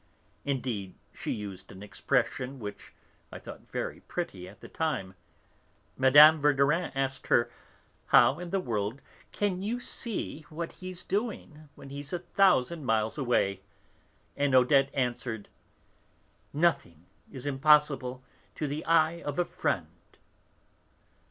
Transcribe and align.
Indeed, 0.45 0.95
she 1.13 1.29
used 1.31 1.71
an 1.71 1.83
expression 1.83 2.57
which 2.59 2.91
I 3.31 3.37
thought 3.37 3.71
very 3.71 3.99
pretty 3.99 4.49
at 4.49 4.59
the 4.59 4.67
time. 4.67 5.13
M. 6.01 6.13
Verdurin 6.41 6.91
asked 6.95 7.27
her, 7.27 7.51
'How 8.07 8.39
in 8.39 8.49
the 8.49 8.59
world 8.59 9.03
can 9.31 9.61
you 9.61 9.79
see 9.79 10.41
what 10.49 10.71
he's 10.71 11.03
doing, 11.03 11.69
when 11.75 11.91
he's 11.91 12.11
a 12.13 12.17
thousand 12.17 12.83
miles 12.83 13.19
away?' 13.19 13.61
And 14.35 14.55
Odette 14.55 14.89
answered, 14.95 15.49
'Nothing 16.51 17.05
is 17.31 17.45
impossible 17.45 18.23
to 18.55 18.65
the 18.65 18.83
eye 18.85 19.21
of 19.21 19.37
a 19.37 19.45
friend.' 19.45 20.17